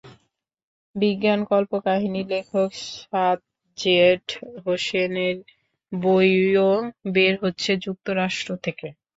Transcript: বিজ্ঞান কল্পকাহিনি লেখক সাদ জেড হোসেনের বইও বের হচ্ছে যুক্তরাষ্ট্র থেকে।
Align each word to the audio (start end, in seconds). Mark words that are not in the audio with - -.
বিজ্ঞান 0.95 1.39
কল্পকাহিনি 1.51 2.21
লেখক 2.31 2.69
সাদ 2.95 3.39
জেড 3.77 4.25
হোসেনের 4.63 5.37
বইও 5.91 6.69
বের 7.13 7.33
হচ্ছে 7.43 7.71
যুক্তরাষ্ট্র 7.85 8.49
থেকে। 8.65 8.87